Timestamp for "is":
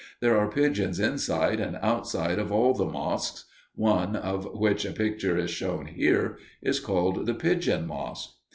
5.37-5.51, 6.63-6.79